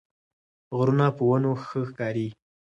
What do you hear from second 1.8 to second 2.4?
ښکاري